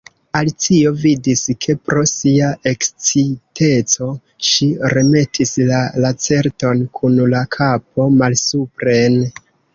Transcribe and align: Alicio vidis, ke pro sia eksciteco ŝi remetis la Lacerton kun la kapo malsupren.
Alicio 0.37 0.91
vidis, 1.01 1.41
ke 1.65 1.75
pro 1.89 2.05
sia 2.11 2.47
eksciteco 2.71 4.09
ŝi 4.49 4.71
remetis 4.95 5.55
la 5.69 5.83
Lacerton 6.07 6.83
kun 6.99 7.23
la 7.37 7.45
kapo 7.59 8.09
malsupren. 8.25 9.23